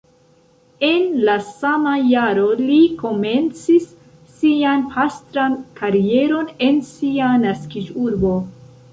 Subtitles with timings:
[0.85, 3.85] En la sama jaro li komencis
[4.39, 8.33] sian pastran karieron en sia naskiĝurbo.